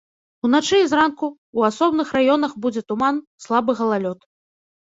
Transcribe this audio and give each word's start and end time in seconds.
Уначы 0.47 0.79
і 0.83 0.87
зранку 0.93 1.27
ў 1.29 1.59
асобных 1.73 2.15
раёнах 2.17 2.57
будзе 2.65 2.81
туман, 2.93 3.23
слабы 3.47 3.71
галалёд. 3.83 4.19